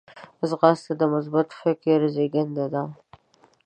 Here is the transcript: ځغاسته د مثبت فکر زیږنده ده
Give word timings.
ځغاسته 0.49 0.93
د 0.99 1.03
مثبت 1.13 1.47
فکر 1.61 1.99
زیږنده 2.15 2.65
ده 2.73 2.83